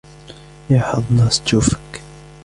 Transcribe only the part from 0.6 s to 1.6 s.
يا حظّ ناس